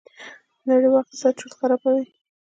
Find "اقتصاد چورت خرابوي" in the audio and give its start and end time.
1.03-2.05